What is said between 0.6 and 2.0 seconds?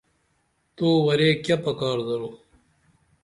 تو ور ے کیہ پکار